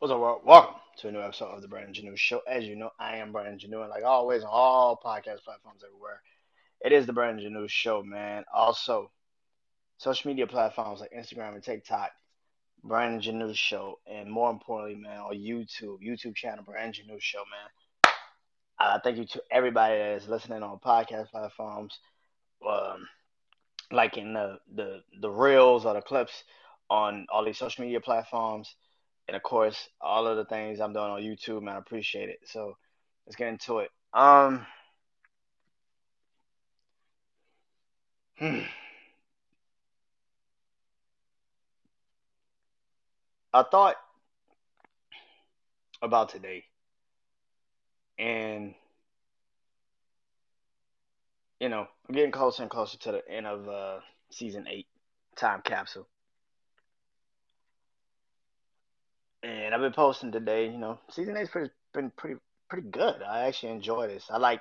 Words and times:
What's 0.00 0.12
up, 0.12 0.20
world? 0.20 0.42
Welcome 0.44 0.76
to 0.98 1.08
a 1.08 1.10
new 1.10 1.20
episode 1.20 1.46
of 1.46 1.60
the 1.60 1.66
Brandon 1.66 1.92
Janu 1.92 2.16
Show. 2.16 2.40
As 2.48 2.64
you 2.64 2.76
know, 2.76 2.90
I 3.00 3.16
am 3.16 3.32
Brandon 3.32 3.58
Janu, 3.58 3.80
and 3.80 3.90
like 3.90 4.04
always, 4.04 4.44
on 4.44 4.48
all 4.52 4.96
podcast 4.96 5.42
platforms 5.42 5.82
everywhere, 5.84 6.22
it 6.80 6.92
is 6.92 7.04
the 7.04 7.12
Brandon 7.12 7.52
Janu 7.52 7.68
Show, 7.68 8.04
man. 8.04 8.44
Also, 8.54 9.10
social 9.96 10.30
media 10.30 10.46
platforms 10.46 11.00
like 11.00 11.10
Instagram 11.10 11.54
and 11.54 11.64
TikTok, 11.64 12.10
Brandon 12.84 13.20
Janu 13.20 13.52
Show, 13.56 13.98
and 14.06 14.30
more 14.30 14.52
importantly, 14.52 14.94
man, 14.94 15.18
on 15.18 15.34
YouTube, 15.34 15.98
YouTube 16.00 16.36
channel, 16.36 16.62
Brandon 16.62 16.92
Janu 16.92 17.20
Show, 17.20 17.42
man. 17.50 18.12
Uh, 18.78 19.00
thank 19.02 19.16
you 19.16 19.26
to 19.26 19.42
everybody 19.50 19.98
that 19.98 20.22
is 20.22 20.28
listening 20.28 20.62
on 20.62 20.78
podcast 20.78 21.30
platforms, 21.30 21.98
um, 22.64 23.08
like 23.90 24.16
in 24.16 24.32
the, 24.32 24.60
the 24.76 25.00
the 25.20 25.28
reels 25.28 25.84
or 25.84 25.94
the 25.94 26.02
clips 26.02 26.44
on 26.88 27.26
all 27.32 27.44
these 27.44 27.58
social 27.58 27.84
media 27.84 28.00
platforms 28.00 28.76
and 29.28 29.36
of 29.36 29.42
course 29.42 29.88
all 30.00 30.26
of 30.26 30.36
the 30.36 30.44
things 30.46 30.80
I'm 30.80 30.92
doing 30.92 31.04
on 31.04 31.22
YouTube, 31.22 31.62
man. 31.62 31.76
I 31.76 31.78
appreciate 31.78 32.30
it. 32.30 32.40
So 32.46 32.76
let's 33.26 33.36
get 33.36 33.48
into 33.48 33.78
it. 33.78 33.90
Um, 34.12 34.66
hmm. 38.38 38.60
I 43.52 43.62
thought 43.62 43.96
about 46.02 46.28
today, 46.30 46.64
and 48.18 48.74
you 51.60 51.68
know, 51.68 51.86
I'm 52.08 52.14
getting 52.14 52.30
closer 52.30 52.62
and 52.62 52.70
closer 52.70 52.98
to 52.98 53.12
the 53.12 53.28
end 53.28 53.46
of 53.46 53.68
uh, 53.68 53.98
season 54.30 54.66
eight, 54.68 54.86
time 55.36 55.62
capsule. 55.64 56.06
And 59.42 59.74
I've 59.74 59.80
been 59.80 59.92
posting 59.92 60.32
today. 60.32 60.66
You 60.66 60.78
know, 60.78 60.98
season 61.10 61.36
eight's 61.36 61.50
pretty, 61.50 61.70
been 61.94 62.10
pretty 62.16 62.40
pretty 62.68 62.88
good. 62.88 63.22
I 63.22 63.46
actually 63.46 63.72
enjoy 63.72 64.08
this. 64.08 64.26
I 64.30 64.38
like 64.38 64.60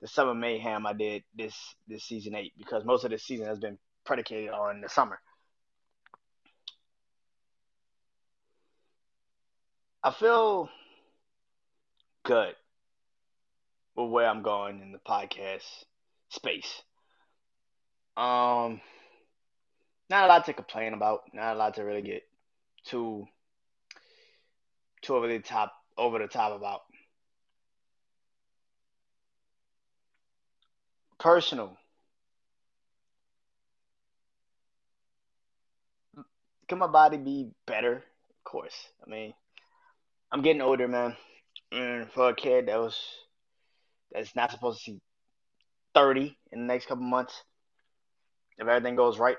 the 0.00 0.08
summer 0.08 0.34
mayhem 0.34 0.86
I 0.86 0.92
did 0.92 1.22
this 1.36 1.54
this 1.88 2.04
season 2.04 2.34
eight 2.34 2.52
because 2.58 2.84
most 2.84 3.04
of 3.04 3.10
this 3.10 3.24
season 3.24 3.46
has 3.46 3.58
been 3.58 3.78
predicated 4.04 4.50
on 4.50 4.80
the 4.80 4.88
summer. 4.88 5.20
I 10.04 10.10
feel 10.10 10.68
good 12.24 12.54
with 13.94 14.10
where 14.10 14.26
I'm 14.28 14.42
going 14.42 14.80
in 14.80 14.90
the 14.90 14.98
podcast 14.98 15.62
space. 16.28 16.82
Um, 18.16 18.80
not 20.10 20.24
a 20.24 20.26
lot 20.26 20.44
to 20.46 20.52
complain 20.52 20.94
about. 20.94 21.22
Not 21.32 21.54
a 21.54 21.58
lot 21.58 21.74
to 21.74 21.82
really 21.82 22.02
get 22.02 22.22
too 22.84 23.28
too 25.02 25.16
over 25.16 25.28
the 25.28 25.40
top 25.40 25.72
over 25.98 26.18
the 26.18 26.28
top 26.28 26.56
about. 26.56 26.82
Personal. 31.18 31.76
Can 36.68 36.78
my 36.78 36.86
body 36.86 37.18
be 37.18 37.50
better? 37.66 37.96
Of 37.96 38.44
course. 38.44 38.74
I 39.06 39.10
mean, 39.10 39.34
I'm 40.32 40.42
getting 40.42 40.62
older, 40.62 40.88
man. 40.88 41.16
And 41.70 42.10
for 42.10 42.30
a 42.30 42.34
kid 42.34 42.66
that 42.66 42.78
was 42.78 42.98
that's 44.10 44.34
not 44.34 44.50
supposed 44.50 44.78
to 44.78 44.92
see 44.92 45.00
30 45.94 46.36
in 46.50 46.60
the 46.60 46.66
next 46.66 46.86
couple 46.86 47.04
months, 47.04 47.42
if 48.58 48.66
everything 48.66 48.96
goes 48.96 49.18
right, 49.18 49.36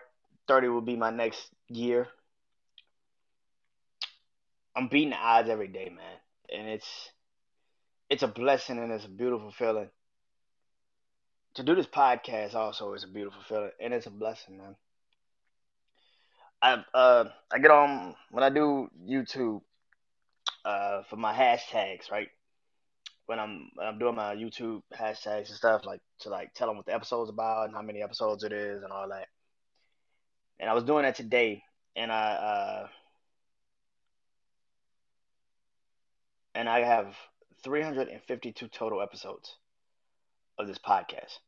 30 0.47 0.67
will 0.69 0.81
be 0.81 0.95
my 0.95 1.09
next 1.09 1.49
year. 1.69 2.07
I'm 4.75 4.87
beating 4.87 5.11
the 5.11 5.17
odds 5.17 5.49
every 5.49 5.67
day, 5.67 5.89
man, 5.89 6.17
and 6.51 6.67
it's 6.67 7.11
it's 8.09 8.23
a 8.23 8.27
blessing 8.27 8.79
and 8.79 8.91
it's 8.91 9.05
a 9.05 9.09
beautiful 9.09 9.51
feeling. 9.51 9.89
To 11.55 11.63
do 11.63 11.75
this 11.75 11.87
podcast 11.87 12.55
also 12.55 12.93
is 12.93 13.03
a 13.03 13.07
beautiful 13.07 13.41
feeling 13.47 13.71
and 13.79 13.93
it's 13.93 14.07
a 14.07 14.11
blessing, 14.11 14.57
man. 14.57 14.75
I 16.61 16.83
uh 16.93 17.25
I 17.51 17.59
get 17.59 17.71
on 17.71 18.15
when 18.31 18.43
I 18.43 18.49
do 18.49 18.89
YouTube 19.07 19.61
uh 20.65 21.03
for 21.09 21.17
my 21.17 21.33
hashtags, 21.33 22.09
right? 22.11 22.29
When 23.25 23.39
I'm 23.39 23.69
when 23.75 23.87
I'm 23.87 23.99
doing 23.99 24.15
my 24.15 24.35
YouTube 24.35 24.81
hashtags 24.97 25.49
and 25.49 25.57
stuff, 25.57 25.85
like 25.85 26.01
to 26.21 26.29
like 26.29 26.53
tell 26.53 26.67
them 26.67 26.77
what 26.77 26.85
the 26.85 26.93
episode's 26.95 27.29
about 27.29 27.65
and 27.67 27.75
how 27.75 27.81
many 27.81 28.01
episodes 28.01 28.43
it 28.43 28.51
is 28.51 28.83
and 28.83 28.91
all 28.91 29.09
that. 29.09 29.27
And 30.59 30.69
I 30.69 30.73
was 30.73 30.83
doing 30.83 31.03
that 31.03 31.15
today, 31.15 31.63
and 31.95 32.11
I 32.11 32.31
uh 32.33 32.87
and 36.55 36.69
I 36.69 36.79
have 36.83 37.15
352 37.63 38.67
total 38.67 39.01
episodes 39.01 39.57
of 40.57 40.67
this 40.67 40.77
podcast. 40.77 41.39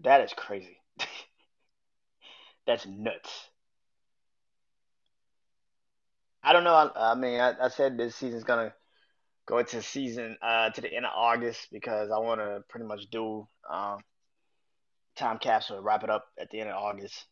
That 0.00 0.22
is 0.22 0.32
crazy. 0.32 0.78
That's 2.66 2.86
nuts. 2.86 3.50
I 6.42 6.52
don't 6.52 6.64
know. 6.64 6.74
I, 6.74 7.12
I 7.12 7.14
mean, 7.14 7.38
I, 7.40 7.54
I 7.60 7.68
said 7.68 7.96
this 7.96 8.16
season's 8.16 8.44
gonna 8.44 8.72
go 9.46 9.58
into 9.58 9.82
season 9.82 10.38
uh, 10.42 10.70
to 10.70 10.80
the 10.80 10.92
end 10.92 11.04
of 11.04 11.12
August 11.14 11.68
because 11.70 12.10
I 12.10 12.18
want 12.18 12.40
to 12.40 12.62
pretty 12.68 12.86
much 12.86 13.10
do 13.10 13.46
um, 13.70 13.98
time 15.16 15.38
capsule 15.38 15.80
wrap 15.82 16.04
it 16.04 16.10
up 16.10 16.26
at 16.38 16.50
the 16.50 16.60
end 16.60 16.70
of 16.70 16.76
August. 16.76 17.26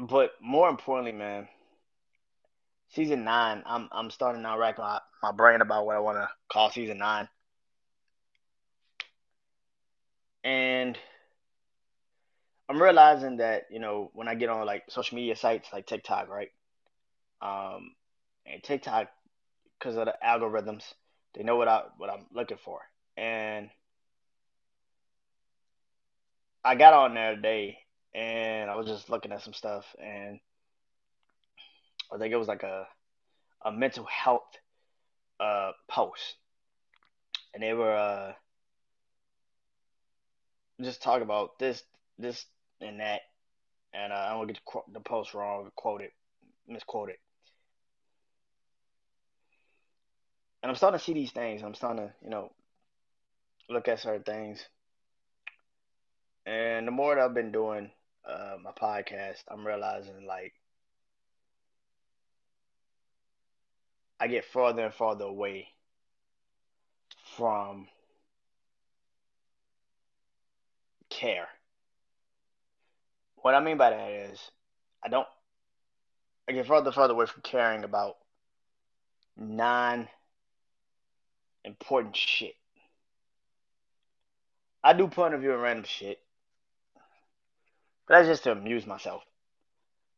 But 0.00 0.32
more 0.40 0.70
importantly, 0.70 1.12
man, 1.12 1.46
season 2.88 3.22
nine, 3.24 3.62
I'm 3.66 3.88
I'm 3.92 4.10
starting 4.10 4.40
now 4.40 4.58
rack 4.58 4.78
my, 4.78 4.98
my 5.22 5.32
brain 5.32 5.60
about 5.60 5.84
what 5.84 5.96
I 5.96 6.00
want 6.00 6.16
to 6.16 6.28
call 6.50 6.70
season 6.70 6.96
nine. 6.96 7.28
And 10.42 10.96
I'm 12.66 12.80
realizing 12.80 13.38
that, 13.38 13.64
you 13.70 13.78
know, 13.78 14.10
when 14.14 14.26
I 14.26 14.34
get 14.36 14.48
on 14.48 14.64
like 14.64 14.84
social 14.88 15.16
media 15.16 15.36
sites 15.36 15.68
like 15.70 15.86
TikTok, 15.86 16.30
right? 16.30 16.48
Um, 17.42 17.94
and 18.46 18.62
TikTok, 18.62 19.08
because 19.78 19.96
of 19.96 20.06
the 20.06 20.14
algorithms, 20.26 20.84
they 21.34 21.42
know 21.42 21.56
what 21.56 21.68
I 21.68 21.82
what 21.98 22.08
I'm 22.08 22.24
looking 22.32 22.58
for. 22.64 22.80
And 23.18 23.68
I 26.64 26.74
got 26.74 26.94
on 26.94 27.12
there 27.12 27.34
today 27.34 27.80
and 28.14 28.70
I 28.70 28.76
was 28.76 28.86
just 28.86 29.10
looking 29.10 29.32
at 29.32 29.42
some 29.42 29.52
stuff 29.52 29.84
and 30.02 30.40
I 32.12 32.18
think 32.18 32.32
it 32.32 32.36
was 32.38 32.48
like 32.48 32.62
a 32.62 32.86
a 33.64 33.72
mental 33.72 34.04
health 34.04 34.56
uh 35.38 35.72
post. 35.88 36.36
And 37.54 37.62
they 37.62 37.72
were 37.72 37.94
uh 37.94 38.32
just 40.80 41.02
talking 41.02 41.22
about 41.22 41.58
this 41.58 41.82
this 42.18 42.44
and 42.80 43.00
that 43.00 43.20
and 43.92 44.12
uh, 44.12 44.16
I 44.16 44.30
don't 44.30 44.46
get 44.46 44.60
the, 44.92 45.00
post 45.00 45.34
wrong, 45.34 45.70
quoted, 45.74 46.10
misquoted. 46.68 47.16
And 50.62 50.70
I'm 50.70 50.76
starting 50.76 50.98
to 50.98 51.04
see 51.04 51.14
these 51.14 51.32
things. 51.32 51.62
I'm 51.62 51.74
starting 51.74 52.06
to, 52.06 52.12
you 52.22 52.30
know, 52.30 52.52
look 53.68 53.88
at 53.88 54.00
certain 54.00 54.22
things. 54.22 54.64
And 56.46 56.86
the 56.86 56.92
more 56.92 57.14
that 57.14 57.24
I've 57.24 57.34
been 57.34 57.52
doing 57.52 57.90
uh, 58.28 58.56
my 58.62 58.70
podcast, 58.72 59.42
I'm 59.48 59.66
realizing 59.66 60.26
like 60.26 60.54
I 64.18 64.26
get 64.26 64.44
farther 64.44 64.84
and 64.84 64.94
farther 64.94 65.24
away 65.24 65.68
from 67.36 67.88
care. 71.08 71.48
What 73.36 73.54
I 73.54 73.60
mean 73.60 73.78
by 73.78 73.90
that 73.90 74.10
is 74.10 74.50
I 75.02 75.08
don't 75.08 75.26
I 76.48 76.52
get 76.52 76.66
further 76.66 76.86
and 76.86 76.94
further 76.94 77.14
away 77.14 77.26
from 77.26 77.42
caring 77.42 77.84
about 77.84 78.16
non 79.36 80.08
important 81.64 82.16
shit. 82.16 82.54
I 84.82 84.92
do 84.92 85.08
point 85.08 85.34
of 85.34 85.40
view 85.40 85.52
and 85.52 85.62
random 85.62 85.84
shit, 85.84 86.20
but 88.10 88.16
that's 88.16 88.28
just 88.28 88.42
to 88.42 88.50
amuse 88.50 88.88
myself. 88.88 89.22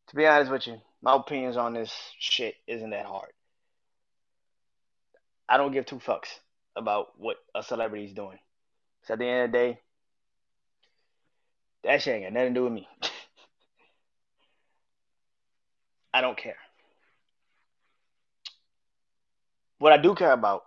To 0.09 0.17
be 0.17 0.27
honest 0.27 0.51
with 0.51 0.67
you, 0.67 0.81
my 1.03 1.15
opinions 1.15 1.59
on 1.59 1.75
this 1.75 1.93
shit 2.19 2.55
isn't 2.67 2.89
that 2.89 3.05
hard. 3.05 3.33
I 5.47 5.59
don't 5.59 5.73
give 5.73 5.85
two 5.85 5.99
fucks 5.99 6.39
about 6.75 7.09
what 7.19 7.37
a 7.55 7.63
celebrity's 7.63 8.15
doing. 8.15 8.39
So 9.03 9.13
at 9.13 9.19
the 9.19 9.27
end 9.27 9.45
of 9.45 9.53
the 9.53 9.59
day, 9.59 9.79
that 11.85 12.01
shit 12.01 12.15
ain't 12.15 12.25
got 12.25 12.33
nothing 12.33 12.55
to 12.55 12.61
do 12.61 12.65
with 12.65 12.73
me. 12.73 12.89
I 16.15 16.23
don't 16.23 16.39
care. 16.39 16.57
What 19.77 19.93
I 19.93 19.99
do 19.99 20.15
care 20.15 20.33
about 20.33 20.65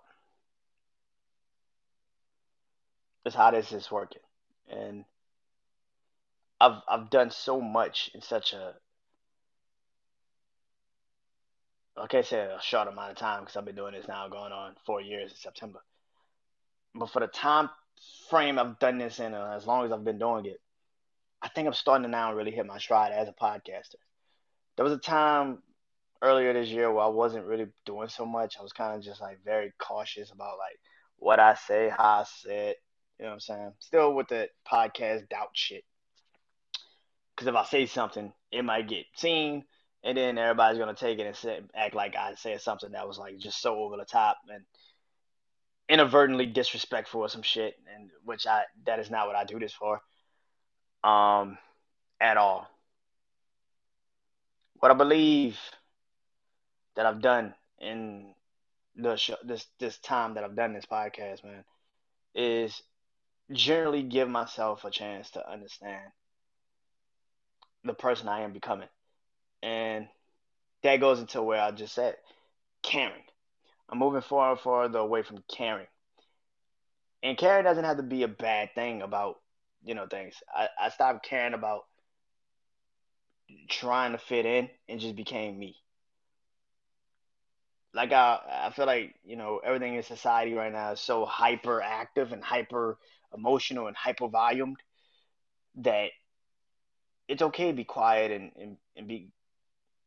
is 3.26 3.34
how 3.34 3.50
this 3.50 3.72
is 3.72 3.90
working. 3.90 4.22
And 4.70 5.06
I've 6.60 6.82
I've 6.88 7.10
done 7.10 7.32
so 7.32 7.60
much 7.62 8.12
in 8.14 8.22
such 8.22 8.54
a 8.54 8.74
I 11.98 12.08
can't 12.08 12.26
say 12.26 12.40
a 12.40 12.60
short 12.62 12.88
amount 12.88 13.12
of 13.12 13.18
time 13.18 13.42
because 13.42 13.56
I've 13.56 13.66
been 13.66 13.76
doing 13.76 13.94
this 13.94 14.08
now 14.08 14.28
going 14.28 14.52
on 14.52 14.76
four 14.86 15.02
years 15.02 15.32
in 15.32 15.38
September. 15.38 15.80
But 16.94 17.10
for 17.10 17.22
the 17.22 17.28
time 17.28 17.70
frame 18.30 18.60
I've 18.60 18.80
done 18.80 18.98
this 18.98 19.20
in, 19.20 19.34
uh, 19.34 19.54
as 19.56 19.66
long 19.66 19.86
as 19.86 19.92
I've 19.92 20.04
been 20.04 20.20
doing 20.20 20.46
it, 20.46 20.60
I 21.42 21.50
think 21.50 21.68
I'm 21.68 21.74
starting 21.74 22.04
to 22.04 22.10
now 22.10 22.34
really 22.34 22.52
hit 22.52 22.66
my 22.66 22.80
stride 22.80 23.12
as 23.12 23.28
a 23.28 23.34
podcaster. 23.34 23.96
There 24.76 24.84
was 24.84 24.94
a 24.94 24.98
time 24.98 25.60
earlier 26.22 26.54
this 26.54 26.70
year 26.70 26.92
where 26.92 27.06
I 27.06 27.10
wasn't 27.10 27.46
really 27.46 27.68
doing 27.86 28.10
so 28.10 28.26
much. 28.26 28.56
I 28.60 28.64
was 28.64 28.74
kind 28.74 28.96
of 28.96 29.04
just 29.04 29.22
like 29.22 29.44
very 29.44 29.72
cautious 29.78 30.32
about 30.32 30.58
like 30.58 30.80
what 31.18 31.40
I 31.40 31.56
say, 31.56 31.90
how 31.96 32.22
I 32.22 32.24
say 32.26 32.70
it. 32.70 32.78
You 33.20 33.26
know 33.26 33.30
what 33.30 33.34
I'm 33.36 33.40
saying? 33.40 33.72
Still 33.80 34.14
with 34.14 34.28
the 34.28 34.50
podcast 34.70 35.30
doubt 35.30 35.50
shit. 35.54 35.84
Because 37.46 37.60
if 37.60 37.68
I 37.68 37.70
say 37.70 37.86
something, 37.86 38.34
it 38.52 38.66
might 38.66 38.88
get 38.88 39.06
seen, 39.14 39.66
and 40.04 40.18
then 40.18 40.40
everybody's 40.40 40.80
gonna 40.80 40.96
take 40.96 41.20
it 41.20 41.28
and 41.28 41.36
say, 41.36 41.62
act 41.76 41.94
like 41.94 42.16
I 42.16 42.34
said 42.34 42.60
something 42.60 42.94
that 42.94 43.08
was 43.08 43.20
like 43.20 43.38
just 43.38 43.62
so 43.62 43.76
over 43.76 43.98
the 43.98 44.06
top 44.06 44.38
and 44.52 44.64
inadvertently 45.88 46.48
disrespectful 46.48 47.22
or 47.22 47.30
some 47.30 47.44
shit, 47.44 47.76
and 47.94 48.10
which 48.24 48.48
I 48.48 48.64
that 48.88 48.98
is 48.98 49.12
not 49.12 49.28
what 49.28 49.36
I 49.36 49.44
do 49.44 49.60
this 49.60 49.74
for, 49.74 50.02
um, 51.04 51.60
at 52.20 52.38
all. 52.38 52.68
What 54.80 54.90
I 54.92 54.96
believe 54.96 55.60
that 56.96 57.06
I've 57.06 57.22
done 57.22 57.54
in 57.78 58.34
the 58.96 59.18
show, 59.18 59.36
this 59.44 59.68
this 59.78 60.00
time 60.00 60.34
that 60.34 60.44
I've 60.44 60.56
done 60.56 60.74
this 60.74 60.88
podcast, 60.88 61.44
man, 61.44 61.64
is 62.34 62.82
generally 63.52 64.02
give 64.02 64.28
myself 64.28 64.84
a 64.84 64.90
chance 64.90 65.30
to 65.32 65.48
understand 65.48 66.12
the 67.86 67.94
person 67.94 68.28
I 68.28 68.42
am 68.42 68.54
becoming. 68.54 68.90
And 69.64 70.08
that 70.84 71.00
goes 71.00 71.20
into 71.20 71.42
where 71.42 71.62
I 71.62 71.72
just 71.72 71.94
said 71.96 72.16
caring. 72.84 73.24
I'm 73.90 74.00
moving 74.00 74.22
far 74.22 74.52
and 74.52 74.60
farther 74.60 75.00
away 75.00 75.24
from 75.24 75.44
caring. 75.48 75.88
And 77.24 77.38
caring 77.38 77.64
doesn't 77.64 77.86
have 77.86 77.98
to 77.98 78.04
be 78.04 78.24
a 78.24 78.28
bad 78.28 78.70
thing 78.76 79.02
about, 79.02 79.40
you 79.84 79.96
know, 79.96 80.08
things. 80.08 80.36
I, 80.54 80.70
I 80.80 80.90
stopped 80.90 81.26
caring 81.26 81.54
about 81.54 81.86
trying 83.70 84.12
to 84.12 84.18
fit 84.18 84.46
in 84.46 84.70
and 84.88 85.00
just 85.00 85.16
became 85.16 85.58
me. 85.58 85.76
Like 87.94 88.12
I 88.12 88.40
I 88.68 88.72
feel 88.72 88.86
like, 88.86 89.16
you 89.24 89.38
know, 89.38 89.62
everything 89.64 89.96
in 89.96 90.04
society 90.04 90.54
right 90.54 90.72
now 90.72 90.92
is 90.92 91.00
so 91.00 91.26
hyperactive 91.26 92.32
and 92.32 92.44
hyper 92.44 92.98
emotional 93.36 93.88
and 93.88 93.96
hyper 93.96 94.28
volumed 94.28 94.78
that 95.78 96.10
it's 97.28 97.42
okay 97.42 97.68
to 97.68 97.74
be 97.74 97.84
quiet 97.84 98.32
and, 98.32 98.52
and, 98.60 98.78
and 98.96 99.08
be 99.08 99.30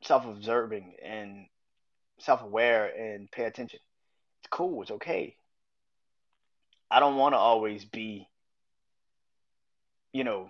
self 0.03 0.25
observing 0.27 0.95
and 1.05 1.47
self 2.19 2.43
aware 2.43 2.87
and 2.87 3.31
pay 3.31 3.45
attention. 3.45 3.81
It's 4.41 4.49
cool, 4.51 4.83
it's 4.83 4.91
okay. 4.93 5.37
I 6.91 7.01
don't 7.01 7.17
want 7.17 7.35
to 7.35 7.39
always 7.39 7.85
be, 7.85 8.29
you 10.13 10.25
know, 10.25 10.49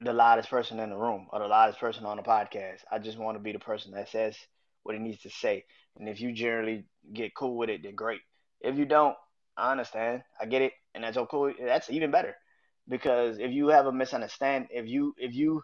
the 0.00 0.12
loudest 0.12 0.48
person 0.48 0.78
in 0.78 0.90
the 0.90 0.96
room 0.96 1.26
or 1.32 1.40
the 1.40 1.46
loudest 1.46 1.80
person 1.80 2.06
on 2.06 2.16
the 2.16 2.22
podcast. 2.22 2.78
I 2.90 2.98
just 2.98 3.18
want 3.18 3.36
to 3.36 3.42
be 3.42 3.52
the 3.52 3.58
person 3.58 3.92
that 3.92 4.08
says 4.08 4.36
what 4.82 4.94
it 4.94 5.00
needs 5.00 5.22
to 5.22 5.30
say. 5.30 5.64
And 5.98 6.08
if 6.08 6.20
you 6.20 6.32
generally 6.32 6.84
get 7.12 7.34
cool 7.34 7.56
with 7.56 7.68
it, 7.68 7.82
then 7.82 7.94
great. 7.94 8.20
If 8.60 8.78
you 8.78 8.84
don't, 8.84 9.16
I 9.56 9.72
understand. 9.72 10.22
I 10.40 10.46
get 10.46 10.62
it, 10.62 10.72
and 10.94 11.02
that's 11.02 11.16
okay. 11.16 11.54
That's 11.64 11.90
even 11.90 12.10
better 12.10 12.36
because 12.88 13.38
if 13.38 13.50
you 13.52 13.68
have 13.68 13.86
a 13.86 13.92
misunderstanding, 13.92 14.68
if 14.72 14.86
you 14.88 15.14
if 15.18 15.34
you 15.34 15.62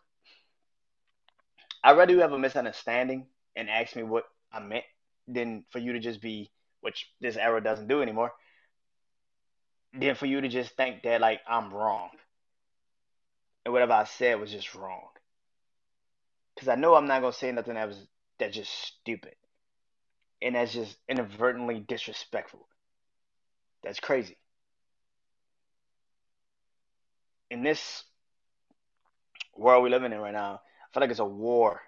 I'd 1.82 1.96
rather 1.96 2.12
you 2.12 2.20
have 2.20 2.32
a 2.32 2.38
misunderstanding 2.38 3.26
and 3.54 3.70
ask 3.70 3.94
me 3.96 4.02
what 4.02 4.24
I 4.52 4.60
meant 4.60 4.84
than 5.28 5.64
for 5.70 5.78
you 5.78 5.92
to 5.92 6.00
just 6.00 6.20
be, 6.20 6.50
which 6.80 7.10
this 7.20 7.36
era 7.36 7.62
doesn't 7.62 7.88
do 7.88 8.02
anymore, 8.02 8.32
than 9.92 10.14
for 10.14 10.26
you 10.26 10.40
to 10.40 10.48
just 10.48 10.76
think 10.76 11.02
that 11.02 11.20
like 11.20 11.40
I'm 11.48 11.72
wrong. 11.72 12.10
And 13.64 13.72
whatever 13.72 13.92
I 13.92 14.04
said 14.04 14.40
was 14.40 14.50
just 14.50 14.74
wrong. 14.74 15.08
Cause 16.58 16.68
I 16.68 16.74
know 16.74 16.94
I'm 16.94 17.06
not 17.06 17.20
gonna 17.20 17.32
say 17.32 17.52
nothing 17.52 17.74
that 17.74 17.88
was 17.88 18.06
that's 18.38 18.56
just 18.56 18.72
stupid. 18.72 19.34
And 20.42 20.54
that's 20.54 20.72
just 20.72 20.96
inadvertently 21.08 21.80
disrespectful. 21.80 22.66
That's 23.82 24.00
crazy. 24.00 24.36
In 27.50 27.62
this 27.62 28.04
world 29.56 29.82
we're 29.82 29.90
living 29.90 30.12
in 30.12 30.18
right 30.18 30.32
now, 30.32 30.60
I 30.60 30.86
feel 30.92 31.00
like 31.00 31.10
it's 31.10 31.20
a 31.20 31.24
war. 31.24 31.80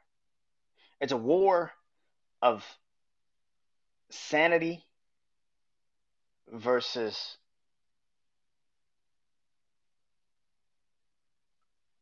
It's 1.00 1.12
a 1.12 1.16
war 1.16 1.72
of 2.42 2.64
sanity 4.10 4.84
versus 6.52 7.36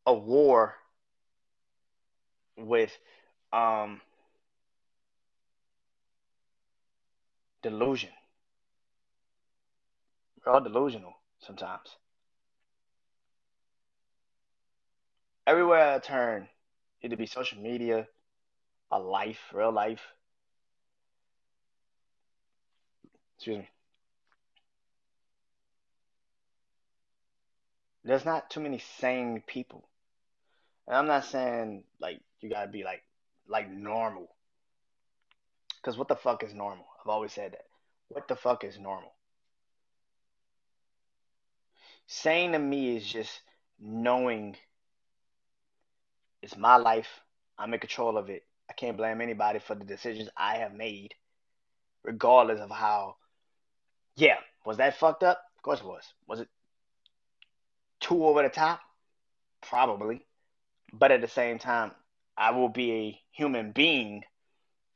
a 0.05 0.13
war 0.13 0.75
with 2.55 2.97
um, 3.51 4.01
delusion. 7.61 8.09
We're 10.45 10.53
all 10.53 10.61
delusional 10.61 11.13
sometimes. 11.39 11.97
Everywhere 15.47 15.93
I 15.93 15.99
turn, 15.99 16.49
either 17.01 17.15
be 17.15 17.25
social 17.25 17.61
media, 17.61 18.05
a 18.91 18.99
life, 18.99 19.39
real 19.53 19.71
life. 19.71 20.01
Excuse 23.37 23.59
me. 23.59 23.69
There's 28.03 28.25
not 28.25 28.49
too 28.49 28.59
many 28.59 28.79
sane 28.99 29.41
people. 29.47 29.87
And 30.85 30.97
I'm 30.97 31.07
not 31.07 31.23
saying 31.23 31.85
like 32.01 32.19
you 32.41 32.49
gotta 32.49 32.67
be 32.67 32.83
like 32.83 33.03
like 33.47 33.71
normal. 33.71 34.27
Cause 35.81 35.97
what 35.97 36.09
the 36.09 36.15
fuck 36.17 36.43
is 36.43 36.53
normal? 36.53 36.87
I've 37.01 37.09
always 37.09 37.31
said 37.31 37.53
that. 37.53 37.67
What 38.09 38.27
the 38.27 38.35
fuck 38.35 38.65
is 38.65 38.77
normal? 38.77 39.13
Sane 42.05 42.51
to 42.51 42.59
me 42.59 42.97
is 42.97 43.05
just 43.05 43.39
knowing 43.79 44.57
it's 46.41 46.57
my 46.57 46.77
life. 46.77 47.07
I'm 47.57 47.73
in 47.73 47.79
control 47.79 48.17
of 48.17 48.29
it. 48.29 48.43
I 48.69 48.73
can't 48.73 48.97
blame 48.97 49.21
anybody 49.21 49.59
for 49.59 49.75
the 49.75 49.85
decisions 49.85 50.29
I 50.35 50.57
have 50.57 50.73
made, 50.73 51.13
regardless 52.03 52.59
of 52.59 52.69
how. 52.69 53.15
Yeah, 54.15 54.37
was 54.65 54.77
that 54.77 54.97
fucked 54.97 55.23
up? 55.23 55.41
Of 55.57 55.63
course 55.63 55.79
it 55.79 55.85
was. 55.85 56.03
Was 56.27 56.39
it 56.41 56.49
too 57.99 58.25
over 58.25 58.43
the 58.43 58.49
top? 58.49 58.81
Probably. 59.61 60.25
But 60.93 61.11
at 61.11 61.21
the 61.21 61.27
same 61.27 61.59
time, 61.59 61.91
I 62.37 62.51
will 62.51 62.69
be 62.69 62.91
a 62.91 63.21
human 63.31 63.71
being 63.71 64.23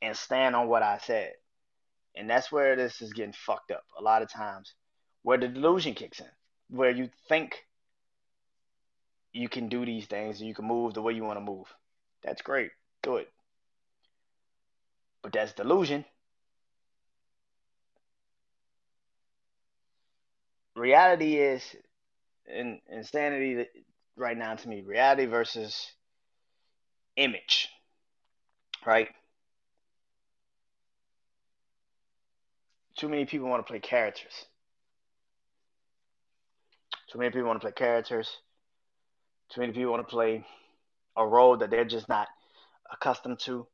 and 0.01 0.15
stand 0.15 0.55
on 0.55 0.67
what 0.67 0.83
I 0.83 0.99
said. 0.99 1.33
And 2.15 2.29
that's 2.29 2.51
where 2.51 2.75
this 2.75 3.01
is 3.01 3.13
getting 3.13 3.33
fucked 3.33 3.71
up 3.71 3.83
a 3.97 4.01
lot 4.01 4.21
of 4.21 4.29
times, 4.29 4.73
where 5.23 5.37
the 5.37 5.47
delusion 5.47 5.93
kicks 5.93 6.19
in, 6.19 6.27
where 6.69 6.91
you 6.91 7.09
think 7.29 7.65
you 9.33 9.49
can 9.49 9.69
do 9.69 9.85
these 9.85 10.05
things 10.05 10.39
and 10.39 10.47
you 10.47 10.53
can 10.53 10.65
move 10.65 10.93
the 10.93 11.01
way 11.01 11.13
you 11.13 11.23
want 11.23 11.37
to 11.37 11.43
move. 11.43 11.67
That's 12.23 12.41
great. 12.41 12.71
Do 13.01 13.17
it. 13.17 13.29
But 15.21 15.33
that's 15.33 15.53
delusion. 15.53 16.05
Reality 20.75 21.35
is 21.35 21.63
in 22.47 22.79
insanity 22.89 23.65
right 24.15 24.37
now 24.37 24.55
to 24.55 24.69
me. 24.69 24.81
Reality 24.81 25.25
versus 25.25 25.91
image. 27.15 27.69
Right? 28.85 29.09
Too 32.97 33.09
many 33.09 33.25
people 33.25 33.47
want 33.47 33.65
to 33.65 33.69
play 33.69 33.79
characters. 33.79 34.45
Too 37.11 37.19
many 37.19 37.31
people 37.31 37.47
want 37.47 37.59
to 37.61 37.65
play 37.65 37.73
characters. 37.73 38.29
Too 39.53 39.61
many 39.61 39.73
people 39.73 39.91
want 39.91 40.07
to 40.07 40.11
play 40.11 40.45
a 41.17 41.27
role 41.27 41.57
that 41.57 41.69
they're 41.69 41.85
just 41.85 42.07
not 42.07 42.27
accustomed 42.91 43.39
to 43.39 43.67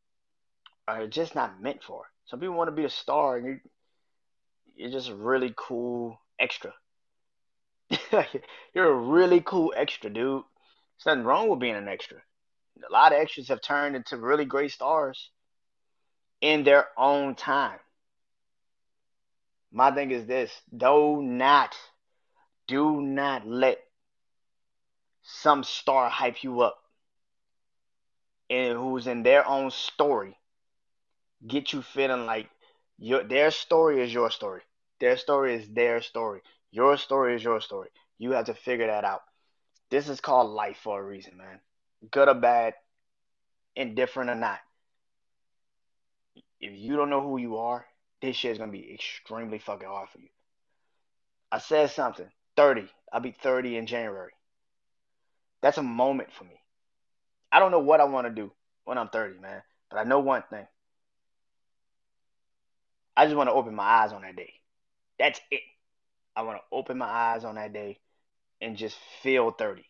or 0.87 1.07
just 1.07 1.35
not 1.35 1.61
meant 1.61 1.83
for. 1.83 2.05
Some 2.25 2.39
people 2.39 2.55
want 2.55 2.69
to 2.69 2.75
be 2.75 2.85
a 2.85 2.89
star 2.89 3.37
and 3.37 3.45
you 3.45 3.59
you're 4.75 4.91
just 4.91 5.09
a 5.09 5.15
really 5.15 5.53
cool 5.55 6.19
extra. 6.39 6.71
you're 8.73 8.91
a 8.91 8.93
really 8.93 9.41
cool 9.41 9.73
extra, 9.75 10.09
dude. 10.09 10.43
There's 10.43 11.05
nothing 11.15 11.23
wrong 11.23 11.49
with 11.49 11.59
being 11.59 11.75
an 11.75 11.87
extra. 11.87 12.17
A 12.87 12.93
lot 12.93 13.11
of 13.11 13.19
extras 13.19 13.47
have 13.47 13.61
turned 13.61 13.95
into 13.95 14.17
really 14.17 14.45
great 14.45 14.71
stars 14.71 15.31
in 16.41 16.63
their 16.63 16.85
own 16.95 17.33
time. 17.33 17.79
My 19.71 19.91
thing 19.91 20.11
is 20.11 20.27
this 20.27 20.51
do 20.75 21.21
not, 21.23 21.75
do 22.67 23.01
not 23.01 23.47
let 23.47 23.79
some 25.29 25.61
star 25.61 26.09
hype 26.09 26.41
you 26.41 26.61
up 26.61 26.77
and 28.49 28.77
who's 28.77 29.07
in 29.07 29.23
their 29.23 29.45
own 29.45 29.69
story 29.69 30.37
get 31.45 31.73
you 31.73 31.81
feeling 31.81 32.25
like 32.25 32.47
your 32.97 33.23
their 33.23 33.51
story 33.51 34.01
is 34.01 34.13
your 34.13 34.31
story. 34.31 34.61
Their 35.01 35.17
story 35.17 35.55
is 35.55 35.67
their 35.67 36.01
story. 36.01 36.41
Your 36.71 36.95
story 36.95 37.35
is 37.35 37.43
your 37.43 37.59
story. 37.59 37.89
You 38.17 38.31
have 38.31 38.45
to 38.45 38.53
figure 38.53 38.87
that 38.87 39.03
out. 39.03 39.21
This 39.91 40.07
is 40.07 40.21
called 40.21 40.49
life 40.49 40.77
for 40.81 40.99
a 40.99 41.03
reason, 41.03 41.37
man. 41.37 41.59
Good 42.09 42.29
or 42.29 42.33
bad, 42.33 42.73
indifferent 43.75 44.29
or 44.29 44.35
not. 44.35 44.59
If 46.61 46.71
you 46.73 46.95
don't 46.95 47.09
know 47.09 47.21
who 47.21 47.37
you 47.37 47.57
are, 47.57 47.85
this 48.21 48.37
shit 48.37 48.53
is 48.53 48.57
gonna 48.57 48.71
be 48.71 48.93
extremely 48.93 49.59
fucking 49.59 49.87
hard 49.87 50.09
for 50.09 50.19
you. 50.19 50.29
I 51.51 51.59
said 51.59 51.91
something. 51.91 52.29
30. 52.55 52.87
I'll 53.11 53.19
be 53.19 53.31
30 53.31 53.75
in 53.75 53.85
January. 53.85 54.31
That's 55.61 55.77
a 55.77 55.83
moment 55.83 56.29
for 56.31 56.43
me. 56.43 56.59
I 57.51 57.59
don't 57.59 57.71
know 57.71 57.79
what 57.79 58.01
I 58.01 58.05
want 58.05 58.27
to 58.27 58.33
do 58.33 58.51
when 58.85 58.97
I'm 58.97 59.09
30, 59.09 59.39
man. 59.39 59.61
But 59.89 59.97
I 59.99 60.03
know 60.03 60.19
one 60.19 60.43
thing. 60.49 60.67
I 63.15 63.25
just 63.25 63.35
want 63.35 63.49
to 63.49 63.53
open 63.53 63.73
my 63.73 63.83
eyes 63.83 64.13
on 64.13 64.21
that 64.21 64.35
day. 64.35 64.53
That's 65.17 65.39
it. 65.49 65.61
I 66.35 66.43
want 66.43 66.59
to 66.59 66.63
open 66.71 66.97
my 66.97 67.07
eyes 67.07 67.43
on 67.43 67.55
that 67.55 67.73
day 67.73 67.99
and 68.61 68.77
just 68.77 68.95
feel 69.23 69.51
30. 69.51 69.83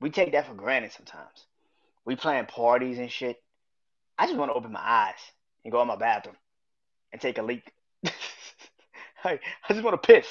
We 0.00 0.10
take 0.10 0.32
that 0.32 0.46
for 0.46 0.54
granted 0.54 0.92
sometimes. 0.92 1.46
We 2.04 2.16
plan 2.16 2.46
parties 2.46 2.98
and 2.98 3.10
shit. 3.10 3.42
I 4.18 4.26
just 4.26 4.38
want 4.38 4.50
to 4.50 4.54
open 4.54 4.72
my 4.72 4.82
eyes 4.82 5.18
and 5.64 5.72
go 5.72 5.80
in 5.80 5.88
my 5.88 5.96
bathroom 5.96 6.36
and 7.12 7.20
take 7.20 7.38
a 7.38 7.42
leak. 7.42 7.72
I 9.24 9.38
just 9.68 9.82
want 9.82 10.00
to 10.00 10.06
piss 10.06 10.26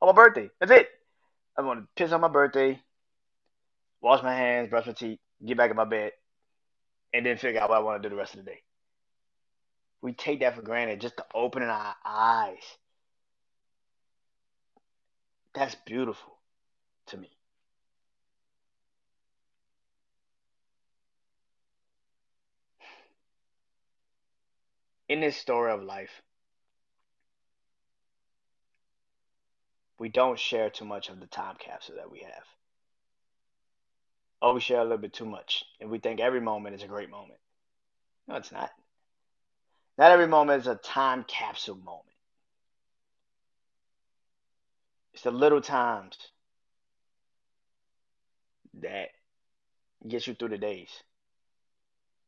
on 0.00 0.08
my 0.08 0.12
birthday. 0.12 0.48
That's 0.60 0.72
it. 0.72 0.88
I 1.58 1.62
want 1.62 1.80
to 1.80 1.86
piss 1.96 2.12
on 2.12 2.20
my 2.20 2.28
birthday, 2.28 2.80
wash 4.04 4.22
my 4.22 4.34
hands, 4.34 4.68
brush 4.68 4.86
my 4.86 4.92
teeth, 4.92 5.18
get 5.44 5.56
back 5.56 5.70
in 5.70 5.76
my 5.76 5.86
bed, 5.86 6.12
and 7.14 7.24
then 7.24 7.38
figure 7.38 7.58
out 7.58 7.70
what 7.70 7.78
I 7.78 7.80
want 7.80 8.02
to 8.02 8.06
do 8.06 8.14
the 8.14 8.20
rest 8.20 8.34
of 8.34 8.44
the 8.44 8.50
day. 8.50 8.60
We 10.02 10.12
take 10.12 10.40
that 10.40 10.54
for 10.54 10.60
granted 10.60 11.00
just 11.00 11.16
to 11.16 11.24
open 11.34 11.62
our 11.62 11.96
eyes. 12.04 12.62
That's 15.54 15.74
beautiful 15.86 16.36
to 17.06 17.16
me. 17.16 17.30
In 25.08 25.20
this 25.20 25.36
story 25.36 25.72
of 25.72 25.82
life, 25.82 26.10
we 29.98 30.10
don't 30.10 30.38
share 30.38 30.68
too 30.68 30.84
much 30.84 31.08
of 31.08 31.20
the 31.20 31.26
time 31.26 31.56
capsule 31.58 31.96
that 31.96 32.10
we 32.10 32.18
have. 32.18 32.44
Oh, 34.46 34.52
we 34.52 34.60
share 34.60 34.80
a 34.80 34.82
little 34.82 34.98
bit 34.98 35.14
too 35.14 35.24
much, 35.24 35.64
and 35.80 35.88
we 35.88 35.98
think 35.98 36.20
every 36.20 36.42
moment 36.42 36.74
is 36.74 36.82
a 36.82 36.86
great 36.86 37.08
moment. 37.08 37.40
No, 38.28 38.34
it's 38.34 38.52
not. 38.52 38.70
Not 39.96 40.10
every 40.10 40.26
moment 40.26 40.60
is 40.60 40.66
a 40.66 40.74
time 40.74 41.24
capsule 41.26 41.76
moment. 41.76 42.04
It's 45.14 45.22
the 45.22 45.30
little 45.30 45.62
times 45.62 46.18
that 48.82 49.12
gets 50.06 50.26
you 50.26 50.34
through 50.34 50.50
the 50.50 50.58
days. 50.58 50.90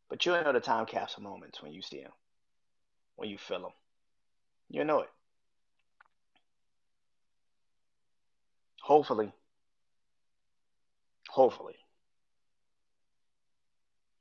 But 0.09 0.25
you'll 0.25 0.43
know 0.43 0.55
the 0.55 0.61
time 0.61 0.87
capsule 0.87 1.23
moments 1.23 1.63
when 1.63 1.75
you 1.75 1.83
see 1.83 2.01
them, 2.01 2.13
when 3.17 3.29
you 3.29 3.37
feel 3.37 3.61
them. 3.61 3.73
You'll 4.71 4.87
know 4.87 5.01
it. 5.01 5.11
Hopefully, 8.81 9.35
hopefully, 11.29 11.77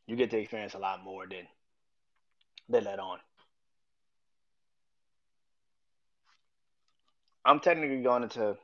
you 0.07 0.15
get 0.15 0.29
to 0.31 0.37
experience 0.37 0.73
a 0.73 0.79
lot 0.79 1.03
more 1.03 1.25
than 1.27 1.47
they 2.69 2.81
let 2.81 2.99
on. 2.99 3.19
I'm 7.43 7.59
technically 7.59 8.01
going 8.01 8.23
into 8.23 8.57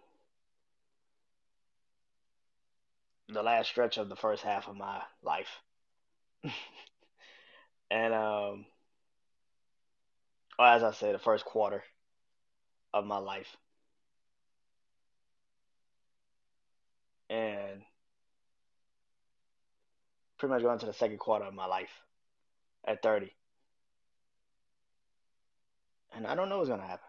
the 3.29 3.43
last 3.43 3.69
stretch 3.69 3.97
of 3.97 4.09
the 4.09 4.15
first 4.15 4.43
half 4.43 4.67
of 4.67 4.75
my 4.75 5.01
life. 5.23 5.61
and 7.91 8.13
um 8.13 8.65
as 10.59 10.83
I 10.83 10.91
say, 10.91 11.11
the 11.11 11.19
first 11.19 11.45
quarter 11.45 11.83
of 12.93 13.05
my 13.05 13.17
life. 13.17 13.57
And 17.29 17.81
pretty 20.41 20.55
much 20.55 20.63
going 20.63 20.79
to 20.79 20.87
the 20.87 20.93
second 20.93 21.19
quarter 21.19 21.45
of 21.45 21.53
my 21.53 21.67
life 21.67 22.01
at 22.83 23.03
30. 23.03 23.31
And 26.15 26.25
I 26.25 26.33
don't 26.33 26.49
know 26.49 26.57
what's 26.57 26.67
gonna 26.67 26.81
happen. 26.81 27.05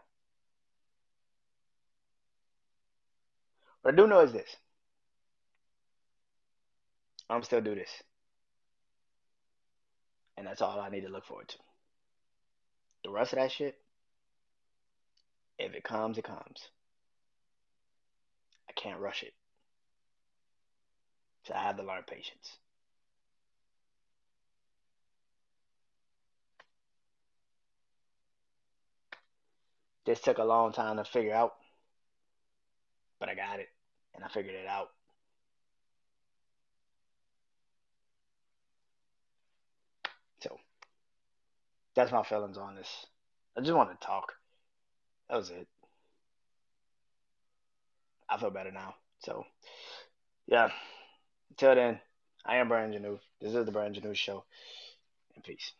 What 3.80 3.94
I 3.94 3.96
do 3.96 4.06
know 4.06 4.20
is 4.20 4.32
this. 4.32 4.54
I'm 7.30 7.42
still 7.42 7.62
do 7.62 7.74
this. 7.74 7.88
And 10.36 10.46
that's 10.46 10.60
all 10.60 10.78
I 10.78 10.90
need 10.90 11.00
to 11.00 11.08
look 11.08 11.24
forward 11.24 11.48
to. 11.48 11.56
The 13.04 13.10
rest 13.10 13.32
of 13.32 13.38
that 13.38 13.50
shit, 13.50 13.78
if 15.58 15.72
it 15.72 15.84
comes, 15.84 16.18
it 16.18 16.24
comes. 16.24 16.68
I 18.68 18.72
can't 18.72 19.00
rush 19.00 19.22
it. 19.22 19.32
So 21.44 21.54
I 21.54 21.62
have 21.62 21.78
to 21.78 21.82
learn 21.82 22.02
patience. 22.06 22.58
This 30.04 30.20
took 30.20 30.38
a 30.38 30.44
long 30.44 30.72
time 30.72 30.96
to 30.96 31.04
figure 31.04 31.34
out, 31.34 31.54
but 33.20 33.28
I 33.28 33.34
got 33.34 33.60
it 33.60 33.68
and 34.14 34.24
I 34.24 34.28
figured 34.28 34.54
it 34.54 34.66
out. 34.66 34.90
So 40.40 40.58
that's 41.94 42.10
my 42.10 42.24
feelings 42.24 42.58
on 42.58 42.74
this. 42.74 43.06
I 43.56 43.60
just 43.60 43.74
wanted 43.74 44.00
to 44.00 44.06
talk. 44.06 44.32
That 45.28 45.36
was 45.36 45.50
it. 45.50 45.68
I 48.28 48.38
feel 48.38 48.50
better 48.50 48.72
now. 48.72 48.94
So 49.20 49.44
yeah. 50.46 50.70
Until 51.50 51.74
then, 51.74 52.00
I 52.44 52.56
am 52.56 52.68
Brandon 52.68 53.02
Janu. 53.02 53.18
This 53.40 53.54
is 53.54 53.66
the 53.66 53.72
Brandon 53.72 54.02
Janu 54.02 54.16
Show. 54.16 54.44
And 55.34 55.44
peace. 55.44 55.72